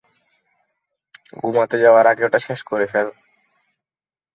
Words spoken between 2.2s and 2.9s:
ওটা শেষ করে